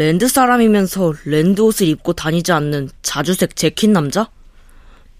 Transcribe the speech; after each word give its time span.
랜드 0.00 0.28
사람이면서 0.28 1.12
랜드 1.26 1.60
옷을 1.60 1.86
입고 1.86 2.14
다니지 2.14 2.52
않는 2.52 2.88
자주색 3.02 3.54
재킷 3.54 3.90
남자? 3.90 4.30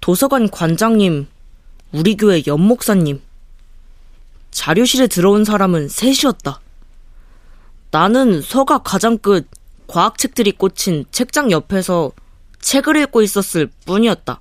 도서관 0.01 0.49
관장님, 0.49 1.27
우리 1.93 2.17
교회 2.17 2.43
연목사님. 2.47 3.21
자료실에 4.51 5.07
들어온 5.07 5.45
사람은 5.45 5.91
셋이었다. 5.91 6.63
나는 7.91 8.41
서가 8.41 8.79
가장 8.79 9.19
끝 9.19 9.47
과학책들이 9.87 10.53
꽂힌 10.53 11.05
책장 11.11 11.51
옆에서 11.51 12.13
책을 12.61 12.97
읽고 13.03 13.21
있었을 13.21 13.69
뿐이었다. 13.85 14.41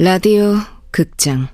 라디오 0.00 0.54
극장. 0.92 1.48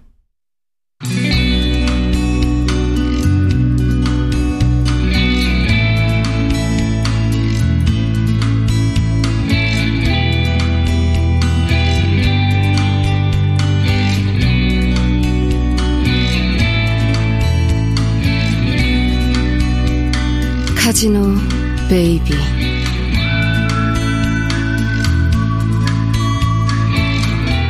카지노 20.76 21.34
베이비. 21.88 22.34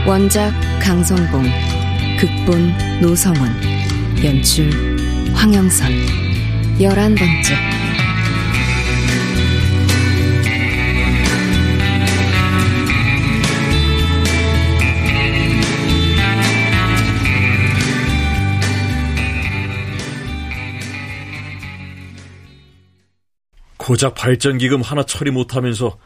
원작 0.06 0.63
강성봉 0.82 1.44
극본 2.18 3.00
노성원 3.00 3.50
연출 4.22 4.70
황영선 5.34 5.90
열한 6.80 7.14
번째. 7.14 7.54
고작 23.76 24.14
발전기금 24.14 24.80
하나 24.80 25.02
처리 25.04 25.30
못하면서 25.30 25.98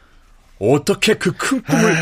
어떻게 0.59 1.13
그 1.13 1.31
큰 1.31 1.61
꿈을... 1.63 1.95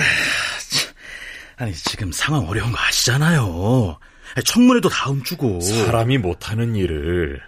아, 1.57 1.65
니 1.65 1.73
지금 1.73 2.11
상황 2.11 2.47
어려운 2.47 2.71
거 2.71 2.77
아시잖아요. 2.79 3.97
청문회도 4.45 4.89
다음 4.89 5.23
주고. 5.23 5.59
사람이 5.61 6.19
못하는 6.19 6.75
일을 6.75 7.41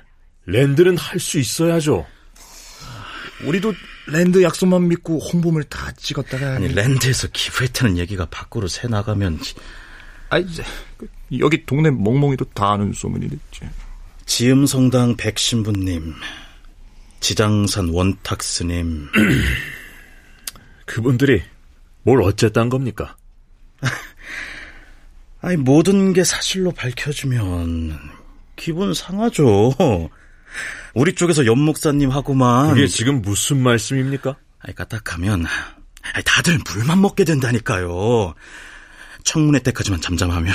랜드는 0.46 0.98
할 0.98 1.20
수 1.20 1.38
있어야죠. 1.40 2.06
우리도 3.46 3.74
랜드 4.08 4.42
약속만 4.42 4.88
믿고 4.88 5.20
홍보물 5.20 5.64
다 5.66 5.92
찍었다가 5.94 6.56
아니 6.56 6.68
랜드에서 6.74 7.28
기부했다는 7.32 7.98
얘기가 8.00 8.26
밖으로 8.26 8.68
새 8.68 8.88
나가면 8.88 9.40
아이 10.30 10.46
여기 11.40 11.66
동네 11.66 11.90
멍멍이도 11.92 12.46
다 12.54 12.72
아는 12.74 12.92
소문이 12.92 13.30
됐지. 13.30 13.62
지음성당 14.26 15.16
백신부님 15.18 16.16
지장산 17.20 17.90
원탁스님. 17.90 19.08
그분들이 20.86 21.44
뭘 22.04 22.22
어쨌단 22.24 22.70
겁니까? 22.70 23.16
아니, 25.42 25.58
모든 25.58 26.14
게 26.14 26.24
사실로 26.24 26.72
밝혀주면 26.72 28.00
기분 28.56 28.94
상하죠. 28.94 29.74
우리 30.94 31.16
쪽에서 31.16 31.46
연 31.46 31.60
목사님하고만. 31.60 32.70
그게 32.70 32.88
지금 32.88 33.22
무슨 33.22 33.62
말씀입니까? 33.62 34.36
아니, 34.60 34.76
까딱하면 34.76 35.46
다들 36.26 36.60
물만 36.66 37.02
먹게 37.02 37.24
된다니까요. 37.24 38.34
청문회 39.24 39.60
때까지만 39.60 40.02
잠잠하면. 40.02 40.54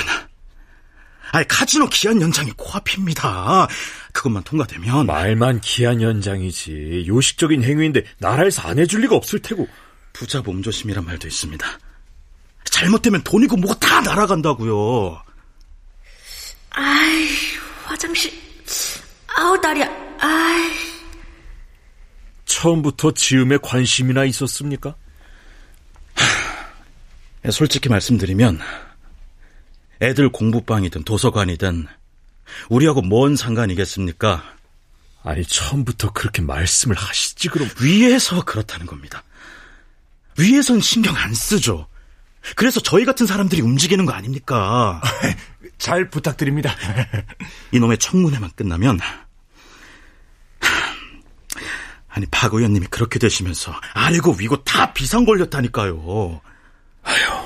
아니, 1.31 1.47
카지노 1.47 1.87
기한 1.89 2.21
연장이 2.21 2.51
코앞입니다. 2.55 3.67
그것만 4.13 4.43
통과되면 4.43 5.05
말만 5.07 5.61
기한 5.61 6.01
연장이지 6.01 7.05
요식적인 7.07 7.63
행위인데 7.63 8.03
나라에서 8.19 8.61
안 8.67 8.79
해줄 8.79 9.01
리가 9.01 9.15
없을 9.15 9.39
테고 9.39 9.67
부자 10.13 10.41
몸조심이란 10.41 11.03
말도 11.03 11.27
있습니다. 11.27 11.65
잘못되면 12.75 13.23
돈이고 13.23 13.55
뭐가 13.55 13.79
다 13.79 14.01
날아간다고요. 14.01 15.23
아이 16.71 17.27
화장실 17.85 18.33
아우 19.27 19.59
다리야 19.61 19.89
아이 20.19 20.71
처음부터 22.43 23.11
지음에 23.13 23.57
관심이나 23.63 24.25
있었습니까? 24.25 24.93
하, 26.15 27.51
솔직히 27.51 27.87
말씀드리면 27.87 28.59
애들 30.01 30.29
공부방이든 30.29 31.05
도서관이든 31.05 31.87
우리하고 32.67 33.01
뭔 33.01 33.37
상관이겠습니까? 33.37 34.43
아니, 35.23 35.43
처음부터 35.45 36.11
그렇게 36.11 36.41
말씀을 36.43 36.95
하시지, 36.95 37.47
그럼. 37.49 37.67
위에서 37.81 38.43
그렇다는 38.43 38.85
겁니다. 38.85 39.23
위에선 40.37 40.81
신경 40.81 41.15
안 41.15 41.33
쓰죠. 41.33 41.87
그래서 42.55 42.79
저희 42.79 43.05
같은 43.05 43.25
사람들이 43.25 43.61
움직이는 43.61 44.05
거 44.05 44.13
아닙니까? 44.13 45.01
잘 45.77 46.09
부탁드립니다. 46.09 46.73
이놈의 47.71 47.97
청문회만 47.97 48.51
끝나면 48.55 48.99
아니 52.15 52.25
박 52.27 52.53
의원님이 52.53 52.87
그렇게 52.87 53.19
되시면서 53.19 53.73
아래고 53.93 54.35
위고 54.39 54.63
다 54.63 54.93
비상 54.93 55.25
걸렸다니까요. 55.25 56.41
아휴, 57.03 57.45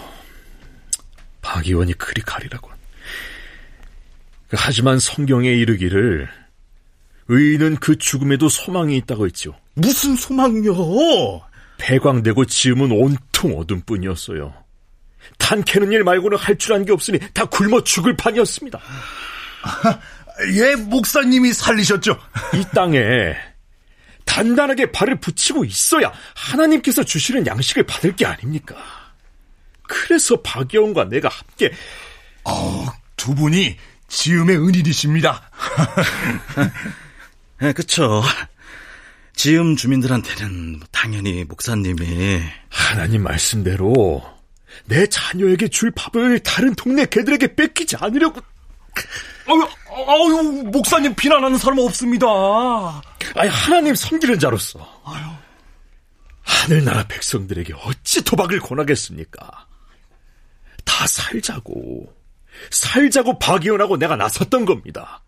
박 1.42 1.66
의원이 1.66 1.94
그리 1.94 2.22
가리라고. 2.22 2.70
하지만 4.52 5.00
성경에 5.00 5.50
이르기를 5.50 6.30
의인은 7.30 7.78
그 7.78 7.98
죽음에도 7.98 8.48
소망이 8.48 8.96
있다고 8.98 9.26
했죠. 9.26 9.56
무슨 9.74 10.16
소망이요? 10.16 11.42
폐광되고 11.80 12.46
지음은 12.46 12.92
온통 12.92 13.58
어둠뿐이었어요. 13.58 14.54
단 15.38 15.64
캐는 15.64 15.92
일 15.92 16.04
말고는 16.04 16.38
할 16.38 16.58
줄 16.58 16.74
안 16.76 16.86
게 16.86 16.92
없으니 16.92 17.20
다 17.34 17.46
굶어 17.46 17.84
죽을 17.84 18.16
판이었습니다. 18.16 18.80
예, 20.56 20.76
목사님이 20.76 21.54
살리셨죠. 21.54 22.18
이 22.56 22.64
땅에 22.74 23.36
단단하게 24.26 24.92
발을 24.92 25.20
붙이고 25.20 25.66
있어야 25.66 26.12
하나님께서 26.36 27.04
주시는 27.04 27.48
양식을 27.48 27.84
받을 27.84 28.16
게 28.16 28.26
아닙니까? 28.26 28.76
그래서 29.84 30.40
박여원과 30.42 31.06
내가 31.06 31.30
함께 31.30 31.72
어, 32.44 32.86
두 33.18 33.34
분이 33.34 33.76
지음의 34.08 34.56
은인이십니다. 34.58 35.50
네, 37.60 37.74
그쵸. 37.74 38.24
지음 39.36 39.76
주민들한테는 39.76 40.82
당연히 40.92 41.44
목사님이 41.46 42.42
하나님 42.70 43.24
말씀대로 43.24 44.22
내 44.86 45.08
자녀에게 45.08 45.68
줄 45.68 45.92
밥을 45.92 46.40
다른 46.40 46.74
동네 46.76 47.06
개들에게 47.06 47.56
뺏기지 47.56 47.98
않으려고. 47.98 48.42
아유, 49.48 49.68
아유, 50.08 50.64
목사님 50.72 51.16
비난하는 51.16 51.58
사람 51.58 51.80
없습니다. 51.80 52.28
아니, 53.36 53.50
하나님 53.50 53.96
섬기는 53.96 54.40
자로서. 54.40 54.80
아유. 55.06 55.24
하늘나라 56.42 57.04
백성들에게 57.08 57.74
어찌 57.84 58.24
도박을 58.24 58.60
권하겠습니까? 58.60 59.68
다 60.84 61.08
살자고. 61.08 62.14
살자고 62.72 63.40
박이원하고 63.40 63.98
내가 63.98 64.16
나섰던 64.16 64.66
겁니다. 64.66 65.24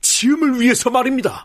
지음을 0.00 0.60
위해서 0.60 0.90
말입니다. 0.90 1.44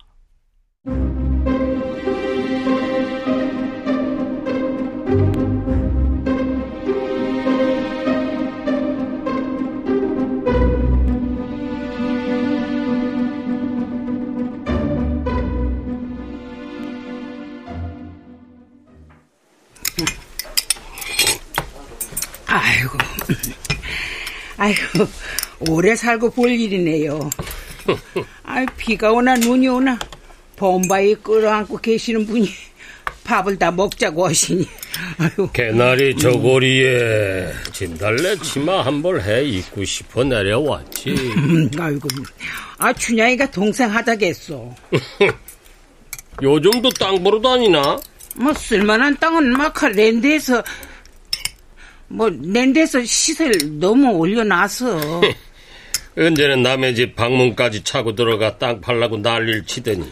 아이고, 24.67 25.07
오래 25.69 25.95
살고 25.95 26.31
볼 26.31 26.49
일이네요. 26.51 27.29
아, 28.43 28.65
비가 28.75 29.11
오나 29.13 29.35
눈이 29.35 29.67
오나 29.67 29.97
범바에 30.57 31.15
끌어안고 31.23 31.77
계시는 31.77 32.25
분이 32.25 32.49
밥을 33.23 33.57
다 33.57 33.71
먹자고 33.71 34.27
하시니. 34.27 34.67
개나리 35.53 36.15
저고리에 36.17 37.51
진달래 37.71 38.35
치마 38.37 38.81
한 38.85 39.01
벌 39.01 39.21
해 39.21 39.43
입고 39.45 39.83
싶어 39.85 40.23
내려왔지. 40.23 41.11
음, 41.11 41.69
아이고, 41.79 42.07
아 42.77 42.91
춘향이가 42.93 43.51
동생 43.51 43.89
하자겠어. 43.89 44.73
요즘도 46.41 46.89
땅 46.99 47.23
보러 47.23 47.39
다니나? 47.41 47.99
뭐 48.35 48.53
쓸만한 48.53 49.17
땅은 49.17 49.51
막 49.57 49.73
랜드에서 49.83 50.63
뭐 52.07 52.29
랜드에서 52.29 53.03
시세를 53.03 53.79
너무 53.79 54.11
올려놔서 54.11 55.21
언제는 56.17 56.63
남의 56.63 56.95
집 56.95 57.15
방문까지 57.15 57.83
차고 57.83 58.15
들어가 58.15 58.57
땅 58.57 58.81
팔라고 58.81 59.17
난리를 59.17 59.65
치더니 59.65 60.09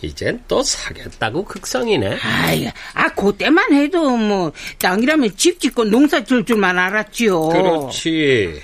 이젠 0.00 0.42
또 0.46 0.62
사겠다고 0.62 1.44
극성이네. 1.44 2.18
아이, 2.22 2.70
아 2.94 3.08
그때만 3.08 3.72
해도 3.72 4.16
뭐 4.16 4.52
땅이라면 4.78 5.36
집 5.36 5.58
짓고 5.60 5.84
농사 5.84 6.22
질 6.22 6.44
줄만 6.44 6.78
알았지요. 6.78 7.48
그렇지. 7.48 8.60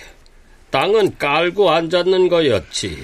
땅은 0.71 1.19
깔고 1.19 1.71
앉았는 1.71 2.29
거였지. 2.29 2.99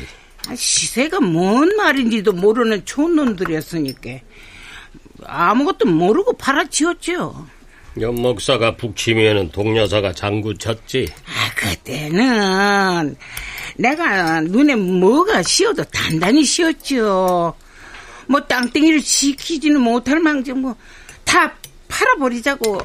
아, 0.48 0.54
시세가 0.54 1.20
뭔 1.20 1.76
말인지도 1.76 2.32
모르는 2.32 2.84
촌놈들이었으니까 2.84 4.10
아무것도 5.24 5.86
모르고 5.86 6.34
팔아치웠죠. 6.34 7.46
연목사가 7.98 8.76
북치면은 8.76 9.50
동여사가 9.50 10.12
장구 10.12 10.58
쳤지. 10.58 11.08
아, 11.26 11.54
그때는 11.54 13.16
내가 13.76 14.40
눈에 14.42 14.74
뭐가 14.76 15.42
씌어도 15.42 15.84
단단히 15.84 16.44
씌었죠. 16.44 17.54
뭐 18.26 18.40
땅덩이를 18.40 19.00
지키지는 19.00 19.80
못할 19.80 20.20
망정 20.20 20.60
뭐다 20.60 21.54
팔아버리자고 21.88 22.78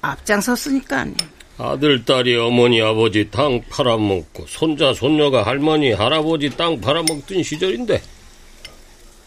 앞장섰으니까. 0.00 1.06
아들, 1.56 2.04
딸이 2.04 2.36
어머니, 2.36 2.82
아버지 2.82 3.28
땅 3.30 3.60
팔아먹고 3.70 4.46
손자, 4.48 4.92
손녀가 4.92 5.44
할머니, 5.44 5.92
할아버지 5.92 6.50
땅 6.50 6.80
팔아먹던 6.80 7.42
시절인데 7.42 8.02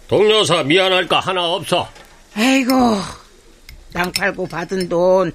동여사 0.08 0.64
미안할 0.64 1.08
거 1.08 1.20
하나 1.20 1.46
없어. 1.46 1.88
아이고 2.36 2.74
땅 3.98 4.12
팔고 4.12 4.48
받은 4.48 4.90
돈 4.90 5.32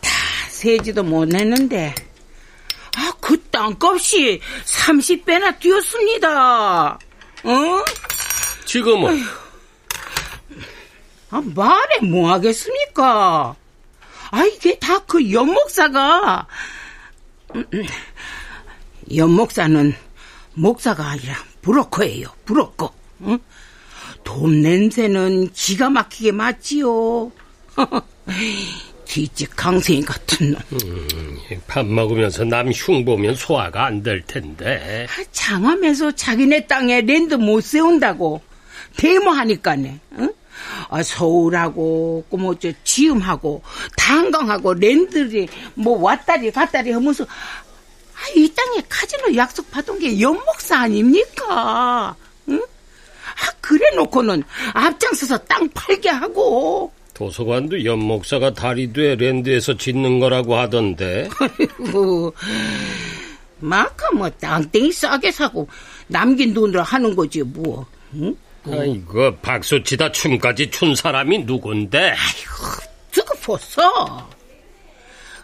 다 0.00 0.10
세지도 0.48 1.02
못했는데 1.02 1.94
아 2.96 3.12
그 3.20 3.42
땅값이 3.50 4.40
30배나 4.64 5.58
뛰었습니다. 5.58 6.92
어? 6.94 6.98
지금은 8.64 9.20
아, 11.30 11.42
말해 11.54 11.98
뭐 12.06 12.30
하겠습니까? 12.32 13.56
아 14.30 14.44
이게 14.44 14.78
다 14.78 15.00
그 15.06 15.30
연목사가. 15.32 16.46
연목사는 19.14 19.94
목사가 20.54 21.06
아니라 21.08 21.34
브로커예요. 21.62 22.28
브로커. 22.44 22.94
응? 23.22 23.38
돈 24.24 24.62
냄새는 24.62 25.50
기가 25.52 25.90
막히게 25.90 26.32
맞지요. 26.32 27.32
뒤집 29.06 29.54
강생이 29.56 30.02
같은 30.02 30.52
놈. 30.52 30.60
음, 30.84 31.38
밥 31.68 31.86
먹으면서 31.86 32.44
남 32.44 32.70
흉 32.72 33.04
보면 33.04 33.34
소화가 33.36 33.86
안 33.86 34.02
될 34.02 34.22
텐데. 34.26 35.06
아, 35.08 35.24
장암에서 35.32 36.12
자기네 36.12 36.66
땅에 36.66 37.00
랜드 37.02 37.34
못 37.34 37.62
세운다고 37.62 38.40
데모하니까네. 38.96 40.00
응? 40.18 40.32
아, 40.88 41.02
서울하고 41.02 42.24
뭐저 42.30 42.72
지음하고 42.82 43.62
단강하고 43.96 44.74
랜드리 44.74 45.48
뭐 45.74 46.00
왔다리 46.00 46.50
갔다리 46.50 46.90
하면서 46.92 47.24
아, 47.24 48.18
이 48.34 48.52
땅에 48.54 48.82
카지노 48.88 49.36
약속 49.36 49.70
받은 49.70 49.98
게 50.00 50.20
연목사 50.20 50.80
아닙니까? 50.80 52.16
응? 52.48 52.56
아, 52.58 53.52
그래 53.60 53.94
놓고는 53.94 54.42
앞장서서 54.72 55.38
땅 55.44 55.68
팔게 55.70 56.08
하고. 56.08 56.92
도서관도 57.16 57.82
연목사가 57.82 58.52
다리 58.52 58.92
돼 58.92 59.16
랜드에서 59.16 59.74
짓는 59.74 60.20
거라고 60.20 60.54
하던데. 60.54 61.30
아이고, 61.40 62.34
마카 63.58 64.10
뭐 64.10 64.28
땅땡이 64.28 64.92
싸게 64.92 65.32
사고 65.32 65.66
남긴 66.08 66.52
돈으로 66.52 66.82
하는 66.82 67.16
거지 67.16 67.42
뭐. 67.42 67.86
응? 68.16 68.36
아이고 68.70 69.34
박수 69.36 69.82
치다 69.82 70.12
춤까지 70.12 70.70
춘 70.70 70.94
사람이 70.94 71.38
누군데? 71.44 71.98
아이고, 71.98 72.82
두고 73.12 73.34
보소. 73.38 73.80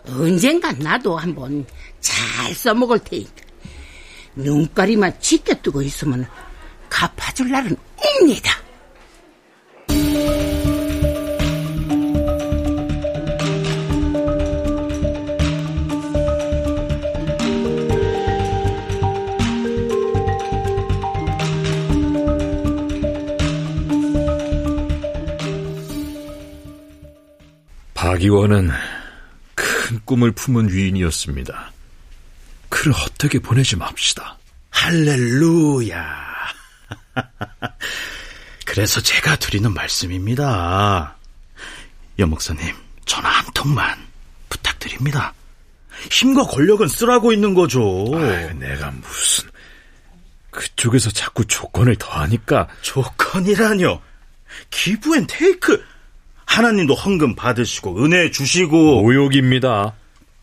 언젠간 0.08 0.78
나도 0.78 1.16
한번 1.16 1.64
잘 2.00 2.54
써먹을 2.54 2.98
테니까. 2.98 3.32
눈가리만 4.34 5.14
뜨고 5.62 5.80
있으면 5.80 6.26
갚아줄 6.90 7.50
날은 7.50 7.74
옵니다. 8.20 8.61
박이원은 28.22 28.70
큰 29.56 30.00
꿈을 30.04 30.30
품은 30.30 30.72
위인이었습니다. 30.72 31.72
그를 32.68 32.92
헛되게 32.92 33.40
보내지 33.40 33.76
맙시다. 33.76 34.38
할렐루야. 34.70 36.32
그래서 38.64 39.00
제가 39.00 39.36
드리는 39.36 39.74
말씀입니다. 39.74 41.16
여목사님, 42.20 42.74
전화 43.06 43.28
한 43.28 43.44
통만 43.54 43.98
부탁드립니다. 44.48 45.34
힘과 46.10 46.44
권력은 46.44 46.86
쓰라고 46.86 47.32
있는 47.32 47.54
거죠. 47.54 48.06
아유, 48.14 48.54
내가 48.54 48.92
무슨 48.92 49.50
그쪽에서 50.50 51.10
자꾸 51.10 51.44
조건을 51.44 51.96
더하니까 51.96 52.68
조건이라뇨. 52.82 54.00
Give 54.70 55.16
and 55.16 55.26
take. 55.26 55.91
하나님도 56.52 56.94
헌금 56.94 57.34
받으시고 57.34 58.04
은혜 58.04 58.30
주시고 58.30 59.00
무역입니다. 59.02 59.94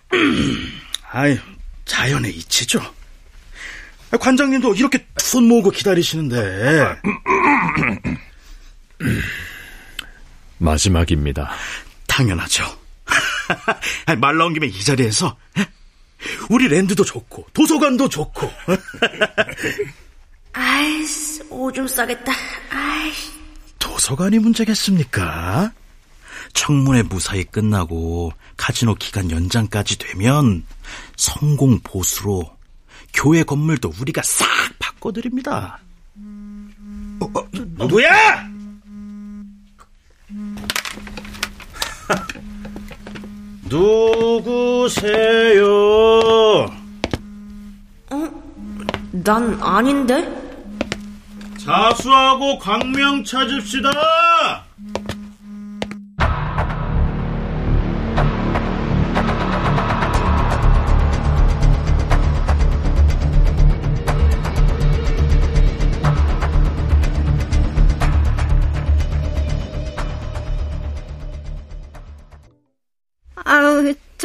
아유, 1.11 1.37
자연의 1.85 2.35
이치죠. 2.35 2.81
관장님도 4.19 4.73
이렇게 4.73 5.05
손 5.17 5.47
모으고 5.47 5.69
기다리시는데 5.69 6.95
마지막입니다. 10.57 11.51
당연하죠. 12.07 12.65
말 14.19 14.35
나온 14.35 14.53
김에 14.53 14.65
이 14.65 14.83
자리에서 14.83 15.37
우리 16.49 16.67
랜드도 16.67 17.05
좋고 17.05 17.47
도서관도 17.53 18.09
좋고 18.09 18.51
아이씨, 20.53 21.43
오줌 21.51 21.87
싸겠다. 21.87 22.33
아이씨. 22.71 23.31
도서관이 23.77 24.39
문제겠습니까? 24.39 25.71
청문회 26.53 27.03
무사히 27.03 27.43
끝나고 27.43 28.31
카지노 28.57 28.95
기간 28.95 29.31
연장까지 29.31 29.97
되면 29.97 30.65
성공 31.15 31.79
보수로 31.79 32.43
교회 33.13 33.43
건물도 33.43 33.93
우리가 33.99 34.21
싹 34.23 34.47
바꿔드립니다. 34.79 35.79
어, 37.21 37.25
어, 37.25 37.47
누구야? 37.53 38.49
누구세요? 43.69 45.69
난 49.11 49.61
아닌데? 49.61 50.27
자수하고 51.57 52.57
광명 52.57 53.23
찾읍시다. 53.23 54.63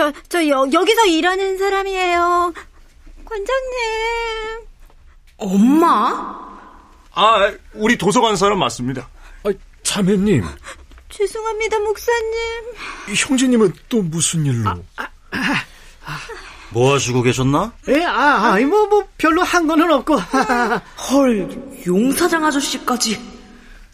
저, 0.05 0.13
저 0.29 0.49
여, 0.49 0.69
여기서 0.73 1.07
일하는 1.07 1.57
사람이에요. 1.57 2.53
관장님. 3.25 4.67
엄마? 5.37 6.45
아, 7.13 7.53
우리 7.75 7.97
도서관 7.97 8.37
사람 8.37 8.59
맞습니다. 8.59 9.09
아, 9.45 9.51
자매님, 9.83 10.45
죄송합니다, 11.09 11.79
목사님. 11.79 12.33
형제님은 13.17 13.73
또 13.89 14.03
무슨 14.03 14.45
일로? 14.47 14.71
뭐 16.71 16.95
하시고 16.95 17.23
계셨나? 17.23 17.73
예, 17.89 18.03
아, 18.05 18.53
아니, 18.53 18.65
뭐, 18.65 18.87
뭐, 18.87 19.07
별로 19.17 19.43
한 19.43 19.67
거는 19.67 19.91
없고. 19.93 20.17
헐, 20.17 21.49
용사장 21.87 22.45
아저씨까지. 22.45 23.21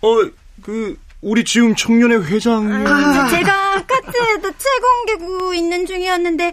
어, 0.00 0.16
그, 0.62 0.96
우리 1.20 1.44
지금 1.44 1.74
청년회 1.76 2.16
회장. 2.16 2.86
아, 2.86 3.28
제가 3.28 3.69
카트에도 4.12 4.50
채공개구 4.56 5.54
있는 5.54 5.86
중이었는데 5.86 6.52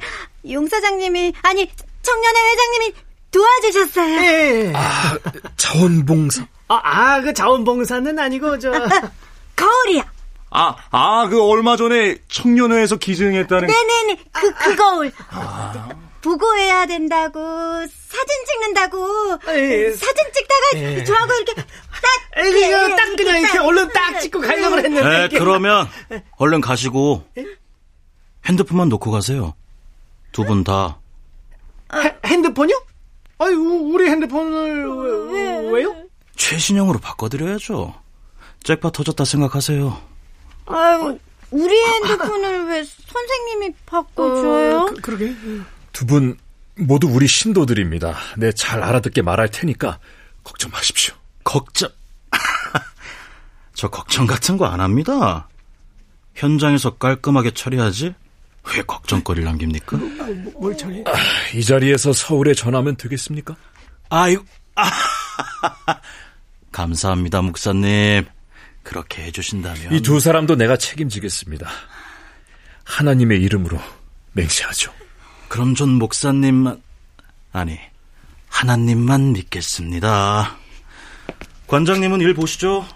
용 0.52 0.68
사장님이 0.68 1.34
아니 1.42 1.70
청년회 2.02 2.40
회장님이 2.50 2.94
도와주셨어요. 3.32 4.26
예. 4.26 4.74
아, 4.76 5.18
자원봉사. 5.58 6.46
아, 6.70 6.82
아, 6.84 7.22
그 7.22 7.34
자원봉사는 7.34 8.18
아니고, 8.18 8.60
저. 8.60 8.72
거울이야. 9.56 10.04
아, 10.50 10.76
아, 10.92 11.28
그 11.30 11.42
얼마 11.44 11.76
전에 11.76 12.18
청년회에서 12.30 12.98
기증했다는. 12.98 13.68
네네네. 13.68 14.24
그, 14.32 14.54
그 14.54 14.76
거울. 14.76 15.12
보고해야 16.22 16.86
된다고, 16.88 17.40
사진 17.40 18.46
찍는다고, 18.48 19.40
예. 19.50 19.92
사진 19.92 20.26
찍다가 20.34 21.04
저하고 21.06 21.34
이렇게 21.34 21.54
딱, 21.56 21.68
에이, 22.38 22.52
그냥 22.52 22.96
딱 22.96 23.16
그냥 23.16 23.40
이렇게 23.42 23.58
얼른 23.60 23.90
딱 23.94 24.20
찍고 24.20 24.40
가려고 24.42 24.78
했는데. 24.78 25.02
네, 25.04 25.26
이게. 25.26 25.40
그러면 25.40 25.88
얼른 26.38 26.62
가시고 26.62 27.24
핸드폰만 28.46 28.90
놓고 28.90 29.12
가세요. 29.12 29.54
두 30.32 30.44
분 30.46 30.64
다. 30.64 31.00
헤- 31.94 32.16
핸드폰이요? 32.26 32.82
아니, 33.40 33.56
우- 33.56 33.94
우리 33.94 34.08
핸드폰을 34.10 35.32
왜, 35.32 35.70
왜요? 35.72 35.96
최신형으로 36.36 37.00
바꿔드려야죠. 37.00 37.94
잭팟 38.64 38.92
터졌다 38.92 39.24
생각하세요. 39.26 40.02
아유, 40.68 41.18
우리 41.52 41.76
핸드폰을 41.82 42.66
왜 42.68 42.84
선생님이 42.84 43.74
바꿔줘요? 43.86 44.86
그, 44.88 45.02
그러게. 45.02 45.34
두 45.94 46.06
분 46.06 46.38
모두 46.76 47.08
우리 47.10 47.26
신도들입니다. 47.28 48.16
네, 48.38 48.52
잘 48.52 48.84
알아듣게 48.84 49.22
말할 49.24 49.50
테니까 49.50 49.98
걱정 50.44 50.70
마십시오. 50.72 51.16
걱정. 51.44 51.90
저 53.78 53.88
걱정 53.90 54.26
같은 54.26 54.58
거 54.58 54.66
안 54.66 54.82
합니다. 54.82 55.48
현장에서 56.34 56.98
깔끔하게 56.98 57.52
처리하지? 57.52 58.16
왜 58.76 58.82
걱정거리를 58.82 59.46
남깁니까? 59.46 59.98
뭘 60.60 60.76
처리? 60.76 61.04
이 61.54 61.64
자리에서 61.64 62.12
서울에 62.12 62.54
전하면 62.56 62.98
되겠습니까? 62.98 63.56
아이고, 64.10 64.44
아, 64.76 64.90
감사합니다, 66.72 67.42
목사님. 67.44 68.26
그렇게 68.84 69.24
해주신다면. 69.26 69.94
이 69.94 70.02
두 70.02 70.20
사람도 70.20 70.56
내가 70.56 70.76
책임지겠습니다. 70.78 71.68
하나님의 72.84 73.42
이름으로 73.44 73.80
맹세하죠. 74.34 74.92
그럼 75.50 75.76
전 75.76 75.90
목사님만, 75.90 76.82
아니, 77.54 77.78
하나님만 78.50 79.34
믿겠습니다. 79.34 80.56
관장님은 81.68 82.22
일 82.22 82.34
보시죠. 82.34 82.88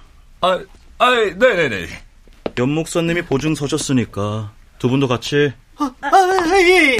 아, 0.41 0.59
아, 0.97 1.11
네네네. 1.11 1.87
연 2.57 2.69
목사님이 2.69 3.21
보증 3.23 3.53
서셨으니까 3.53 4.51
두 4.79 4.89
분도 4.89 5.07
같이. 5.07 5.53
아, 5.77 5.91
예. 6.59 6.97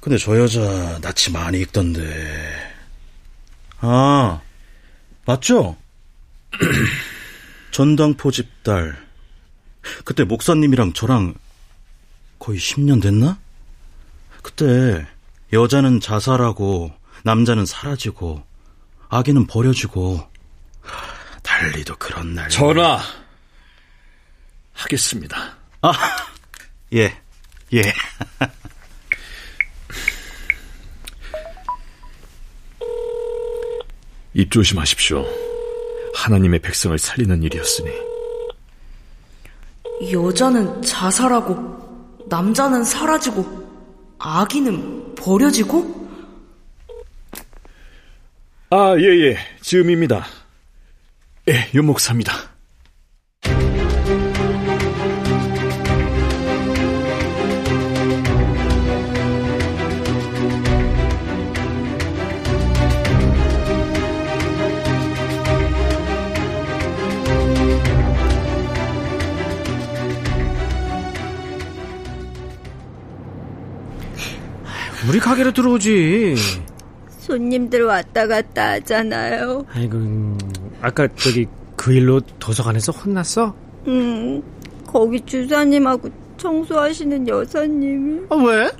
근데 0.00 0.18
저 0.18 0.36
여자 0.38 0.60
낯이 1.00 1.32
많이 1.32 1.60
익던데. 1.60 2.02
아, 3.78 4.40
맞죠? 5.26 5.76
전당포 7.70 8.32
집딸. 8.32 8.96
그때 10.04 10.24
목사님이랑 10.24 10.94
저랑 10.94 11.34
거의 12.40 12.58
10년 12.58 13.00
됐나? 13.00 13.38
그때 14.42 15.06
여자는 15.52 16.00
자살하고 16.00 16.92
남자는 17.24 17.66
사라지고 17.66 18.42
아기는 19.08 19.46
버려지고 19.46 20.28
달리도 21.42 21.96
그런 21.96 22.34
날. 22.34 22.48
전화 22.48 23.00
하겠습니다. 24.72 25.56
아, 25.82 25.92
예, 26.94 27.14
예. 27.74 27.82
입 34.32 34.50
조심하십시오. 34.50 35.26
하나님의 36.14 36.60
백성을 36.60 36.96
살리는 36.96 37.42
일이었으니. 37.42 37.90
여자는 40.12 40.82
자살하고, 40.82 42.24
남자는 42.28 42.84
사라지고, 42.84 43.59
아기는 44.20 45.14
버려지고? 45.14 46.08
아, 48.70 48.94
예, 48.98 49.02
예. 49.02 49.36
지음입니다. 49.62 50.24
예, 51.48 51.70
윤목사입니다. 51.74 52.49
우리 75.08 75.18
가게로 75.18 75.52
들어오지. 75.52 76.34
손님들 77.20 77.84
왔다 77.84 78.26
갔다 78.26 78.72
하잖아요. 78.72 79.64
아이고, 79.72 79.96
음, 79.96 80.36
아까 80.82 81.06
저기 81.16 81.46
그 81.76 81.92
일로 81.92 82.20
도서관에서 82.38 82.92
혼났어? 82.92 83.54
음, 83.86 84.42
거기 84.86 85.20
주사님하고 85.24 86.10
청소하시는 86.36 87.26
여사님이. 87.28 88.26
아, 88.30 88.34
왜? 88.36 88.70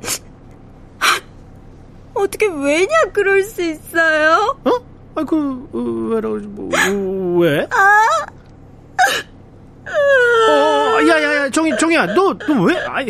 어떻게 2.14 2.46
왜냐 2.46 2.92
그럴 3.12 3.42
수 3.42 3.62
있어요? 3.62 4.56
어? 4.64 4.70
아, 5.16 5.24
그, 5.24 5.68
어, 5.72 5.78
왜라고, 6.14 6.36
뭐, 6.48 6.70
어, 6.74 7.38
왜? 7.40 7.66
어, 10.48 11.08
야, 11.08 11.22
야, 11.22 11.34
야, 11.36 11.50
정희, 11.50 11.76
정희야, 11.78 12.06
너, 12.14 12.36
너 12.38 12.62
왜? 12.64 12.76
아이, 12.86 13.06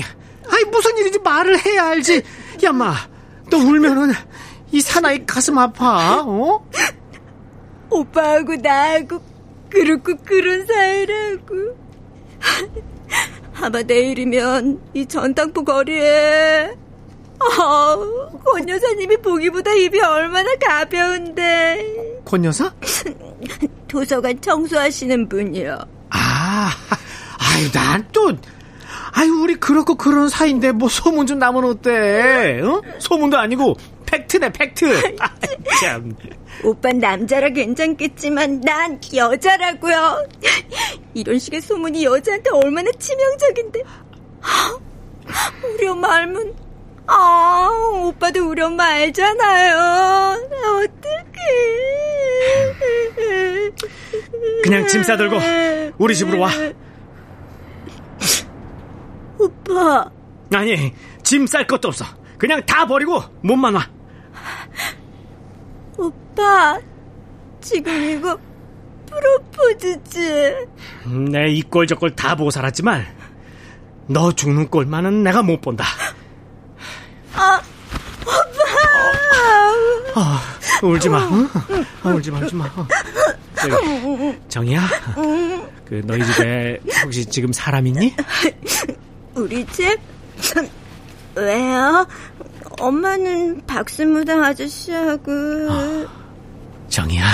아이, 0.48 0.64
무슨 0.70 0.96
일인지 0.98 1.18
말을 1.20 1.58
해야 1.64 1.88
알지. 1.90 2.22
야, 2.64 2.72
마, 2.72 2.94
너 3.50 3.58
울면은 3.58 4.12
이 4.72 4.80
사나이 4.80 5.24
가슴 5.26 5.58
아파, 5.58 6.22
어? 6.22 6.66
오빠하고 7.90 8.56
나하고 8.56 9.20
그렇고 9.70 10.16
그런 10.24 10.66
사이라고. 10.66 11.76
아마 13.60 13.82
내일이면 13.82 14.80
이 14.94 15.06
전당포 15.06 15.64
거리에 15.64 16.74
어, 17.38 18.28
권 18.44 18.68
여사님이 18.68 19.16
보기보다 19.18 19.72
입이 19.72 20.00
얼마나 20.00 20.54
가벼운데 20.56 22.20
권 22.24 22.44
여사? 22.44 22.72
도서관 23.88 24.40
청소하시는 24.40 25.28
분이요. 25.28 25.78
아, 26.10 26.70
아유, 27.38 27.70
난 27.72 28.06
또, 28.12 28.32
아유, 29.18 29.32
우리 29.40 29.54
그렇고 29.54 29.94
그런 29.94 30.28
사이인데, 30.28 30.72
뭐, 30.72 30.90
소문 30.90 31.26
좀 31.26 31.38
나면 31.38 31.64
어때? 31.64 32.60
어? 32.60 32.82
소문도 32.98 33.38
아니고, 33.38 33.74
팩트네, 34.04 34.52
팩트. 34.52 35.16
아, 35.18 35.30
참. 35.80 36.14
오빤 36.62 36.98
남자라 36.98 37.48
괜찮겠지만 37.48 38.60
난 38.60 39.00
여자라고요. 39.14 40.28
이런 41.14 41.38
식의 41.38 41.62
소문이 41.62 42.04
여자한테 42.04 42.50
얼마나 42.50 42.90
치명적인데. 42.98 43.82
우리 45.74 45.86
엄마 45.88 46.14
알면 46.14 46.54
아 47.06 47.68
오빠도 47.94 48.48
우리 48.48 48.62
엄마 48.62 48.84
알잖아요. 48.84 49.76
어떡해. 50.84 51.42
그냥 54.62 54.86
짐 54.86 55.02
싸들고 55.02 55.36
우리 55.98 56.14
집으로 56.14 56.40
와. 56.40 56.50
오빠 59.68 60.10
아니, 60.54 60.92
짐 61.22 61.46
쌀 61.46 61.66
것도 61.66 61.88
없어. 61.88 62.04
그냥 62.38 62.64
다 62.66 62.86
버리고, 62.86 63.20
몸만 63.42 63.74
와. 63.74 63.86
오빠 65.98 66.78
지금 67.60 67.92
이거 68.10 68.38
프로포즈지. 69.10 70.54
내 71.30 71.48
이꼴 71.50 71.86
저꼴 71.88 72.14
다 72.14 72.36
보고 72.36 72.50
살았지만, 72.50 73.04
너 74.08 74.30
죽는 74.32 74.68
꼴만은 74.68 75.22
내가 75.24 75.42
못 75.42 75.60
본다. 75.60 75.84
아 77.34 77.60
오빠. 80.14 80.38
울지 80.86 81.08
마. 81.08 81.18
어? 81.24 81.48
어, 82.04 82.08
울지 82.10 82.30
마, 82.30 82.38
울지 82.40 82.54
마. 82.54 82.66
어. 82.76 82.86
저기, 83.56 84.38
정이야. 84.48 84.80
그 85.86 86.02
너희 86.04 86.24
집에 86.24 86.78
혹시 87.02 87.24
지금 87.26 87.52
사람 87.52 87.86
있니? 87.86 88.14
우리 89.36 89.66
집? 89.66 89.98
왜요? 91.34 92.06
엄마는 92.80 93.66
박스무당 93.66 94.42
아저씨하고. 94.42 95.30
어, 95.70 96.06
정이야. 96.88 97.24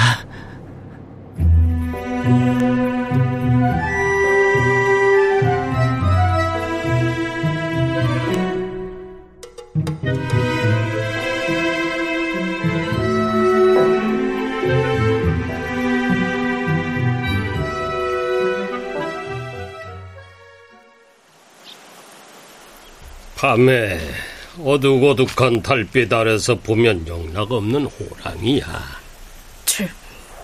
밤에 23.43 23.99
어둑어둑한 24.65 25.63
달빛 25.63 26.13
아래서 26.13 26.55
보면 26.55 27.09
영락 27.09 27.51
없는 27.51 27.87
호랑이야. 27.87 29.01
치, 29.67 29.89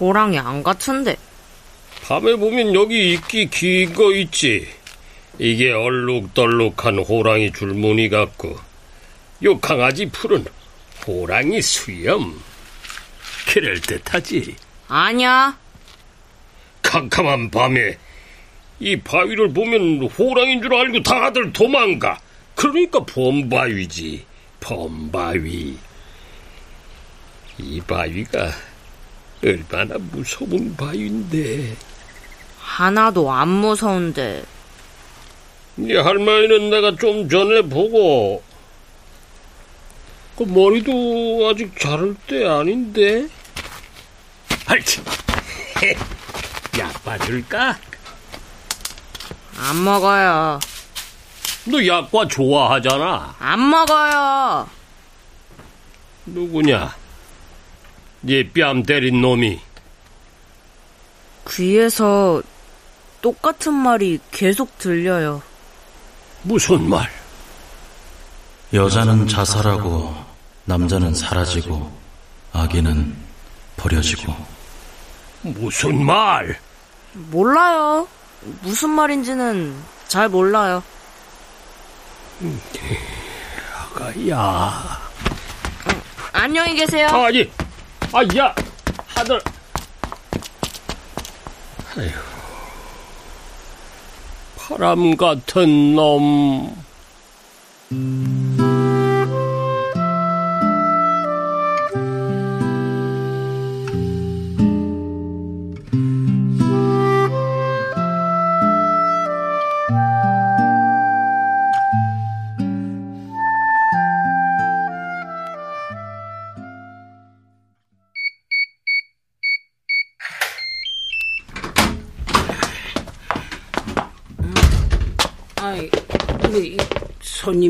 호랑이 0.00 0.36
안 0.36 0.64
같은데. 0.64 1.14
밤에 2.02 2.34
보면 2.34 2.74
여기 2.74 3.12
이끼 3.12 3.48
긴 3.48 3.94
거 3.94 4.12
있지. 4.12 4.66
이게 5.38 5.70
얼룩덜룩한 5.70 6.98
호랑이 6.98 7.52
줄무늬 7.52 8.08
같고 8.08 8.58
요 9.44 9.60
강아지 9.60 10.06
풀은 10.06 10.46
호랑이 11.06 11.62
수염. 11.62 12.42
그럴 13.46 13.80
듯하지. 13.80 14.56
아니야. 14.88 15.56
캄캄한 16.82 17.52
밤에 17.52 17.96
이 18.80 18.96
바위를 18.96 19.52
보면 19.54 20.02
호랑이인 20.18 20.62
줄 20.62 20.74
알고 20.74 21.04
다들 21.04 21.52
도망가. 21.52 22.18
그러니까 22.58 22.98
범바위지. 23.04 24.26
범바위. 24.58 25.78
이 27.58 27.80
바위가 27.82 28.50
얼마나 29.44 29.94
무서운 29.98 30.74
바위인데. 30.76 31.76
하나도 32.58 33.30
안 33.30 33.48
무서운데. 33.48 34.44
네 35.76 35.96
할머니는 35.96 36.70
내가 36.70 36.96
좀 36.96 37.28
전에 37.28 37.62
보고 37.62 38.42
그 40.36 40.42
머리도 40.42 41.48
아직 41.48 41.78
자를 41.78 42.16
때 42.26 42.44
아닌데. 42.44 43.28
알지. 44.66 45.00
약 46.80 46.92
봐줄까? 47.04 47.78
안 49.58 49.84
먹어요. 49.84 50.58
너 51.70 51.86
약과 51.86 52.28
좋아하잖아. 52.28 53.36
안 53.38 53.70
먹어요. 53.70 54.68
누구냐? 56.26 56.94
네 58.22 58.42
뺨 58.52 58.82
때린 58.82 59.20
놈이. 59.20 59.60
귀에서 61.50 62.42
똑같은 63.22 63.74
말이 63.74 64.18
계속 64.30 64.76
들려요. 64.78 65.42
무슨 66.42 66.88
말? 66.88 67.08
여자는 68.72 69.28
자살하고 69.28 70.14
남자는 70.66 71.14
사라지고 71.14 71.90
아기는 72.52 73.16
버려지고 73.76 74.34
무슨 75.42 76.04
말? 76.04 76.58
몰라요. 77.12 78.06
무슨 78.62 78.90
말인지는 78.90 79.74
잘 80.08 80.28
몰라요. 80.28 80.82
아가야. 83.74 84.98
안녕히 86.32 86.74
계세요. 86.76 87.08
아니, 87.08 87.50
아, 88.12 88.22
야, 88.36 88.54
하들. 89.08 89.40
아휴. 91.96 92.10
바람 94.56 95.16
같은 95.16 95.96
놈. 95.96 96.76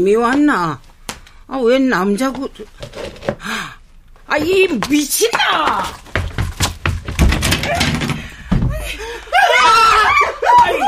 손님이 0.09 0.17
왔나? 0.17 0.81
아, 1.49 1.57
웬 1.59 1.89
남자고. 1.91 2.49
아, 4.27 4.37
이 4.39 4.67
미친아! 4.89 5.83
아이, 10.63 10.79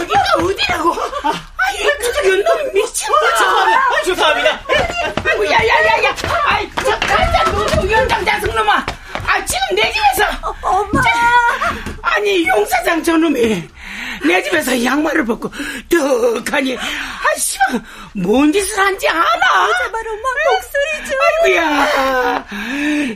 여기가 0.00 0.22
어디라고? 0.38 0.92
아, 1.24 1.32
이 1.72 1.98
그저 1.98 2.22
놈 2.22 2.72
미친 2.72 3.08
거죠? 3.08 3.44
죄송합니다. 4.04 4.60
아이고, 5.24 5.46
야, 5.46 5.58
야, 5.58 5.84
야, 5.84 6.04
야! 6.04 6.16
아이, 6.46 6.70
저 6.76 6.98
간장 7.00 7.52
노동 7.54 7.90
연장 7.90 8.24
자승놈아! 8.24 8.86
아, 9.26 9.44
지금 9.44 9.76
내 9.76 9.92
집에서! 9.92 10.24
엄마! 10.62 11.00
아니, 12.02 12.46
용사장 12.48 13.02
저놈이 13.02 13.68
내 14.26 14.42
집에서 14.42 14.84
양말을 14.84 15.24
벗고 15.24 15.50
떡하니 15.90 16.76
아 16.76 17.38
씨발 17.38 17.82
뭔 18.14 18.52
짓을 18.52 18.78
한지 18.78 19.08
아나? 19.08 19.24
제발 19.82 20.02
엄마 20.08 20.28
목소리 20.52 21.08
좀. 21.08 21.18
아이고야 21.46 22.46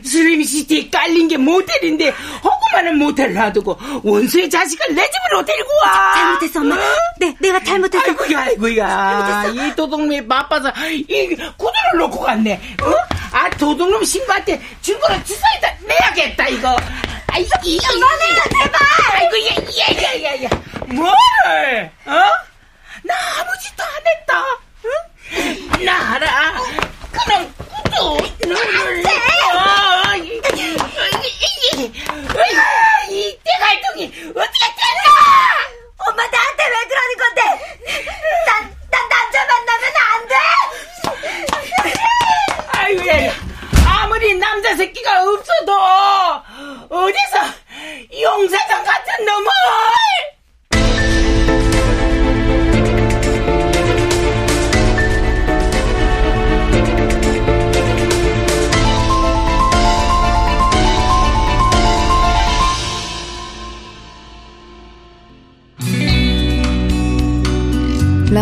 슬림시티에 0.03 0.89
깔린 0.89 1.27
게 1.27 1.37
모텔인데 1.37 2.09
허구만은 2.43 2.97
모텔 2.97 3.33
놔두고 3.33 3.77
원수의 4.03 4.49
자식을 4.49 4.95
내 4.95 5.09
집으로 5.09 5.43
데리고 5.45 5.69
와 5.85 6.13
잘못했어 6.13 6.59
엄마. 6.61 6.77
네, 7.19 7.35
내가 7.39 7.61
잘못했어. 7.63 8.03
아이고야 8.05 8.39
아이고야 8.39 9.45
이 9.53 9.75
도둑놈이 9.75 10.27
바빠서 10.27 10.71
이 10.91 11.27
구두를 11.57 11.99
놓고 11.99 12.19
갔네 12.19 12.59
어? 12.81 12.93
아 13.31 13.49
도둑놈 13.51 14.03
신부한테 14.03 14.61
증거를 14.81 15.23
주사에다 15.23 15.73
내야겠다 15.87 16.47
이거 16.49 16.75
아이 17.27 17.47
이 17.63 17.79
그만 17.79 18.09